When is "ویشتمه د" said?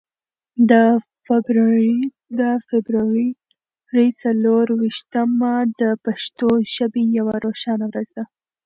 4.81-5.81